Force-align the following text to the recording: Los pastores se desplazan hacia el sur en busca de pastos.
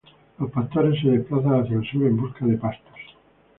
Los 0.39 0.49
pastores 0.49 0.99
se 0.99 1.09
desplazan 1.09 1.61
hacia 1.61 1.77
el 1.77 1.85
sur 1.87 2.07
en 2.07 2.17
busca 2.17 2.43
de 2.47 2.57
pastos. 2.57 2.95